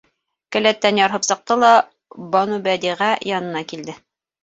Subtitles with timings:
[0.55, 1.71] Келәттән ярһып сыҡты ла,
[2.39, 4.01] Банубәдиғә янына килде.